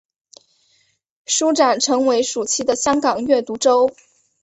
[1.27, 3.93] 书展成为暑期的香港阅读周。